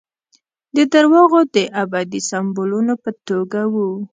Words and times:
د 0.75 0.77
درواغو 0.93 1.41
د 1.55 1.57
ابدي 1.83 2.21
سمبولونو 2.29 2.93
په 3.03 3.11
توګه 3.27 3.61
وو. 3.73 3.89